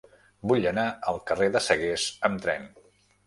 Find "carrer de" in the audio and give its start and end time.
1.31-1.63